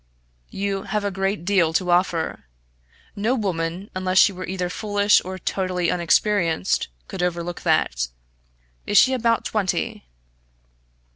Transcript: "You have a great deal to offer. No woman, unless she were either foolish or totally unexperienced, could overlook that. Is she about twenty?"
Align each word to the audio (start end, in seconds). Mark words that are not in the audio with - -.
"You 0.49 0.81
have 0.85 1.03
a 1.05 1.11
great 1.11 1.45
deal 1.45 1.73
to 1.73 1.91
offer. 1.91 2.45
No 3.15 3.35
woman, 3.35 3.91
unless 3.93 4.17
she 4.17 4.33
were 4.33 4.47
either 4.47 4.67
foolish 4.67 5.21
or 5.23 5.37
totally 5.37 5.91
unexperienced, 5.91 6.87
could 7.07 7.21
overlook 7.21 7.61
that. 7.61 8.07
Is 8.87 8.97
she 8.97 9.13
about 9.13 9.45
twenty?" 9.45 10.07